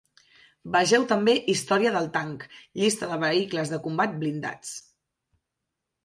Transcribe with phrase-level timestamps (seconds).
[0.75, 2.45] Vegeu també Historia del tanc,
[2.83, 4.73] llista de vehicles de combat blindats.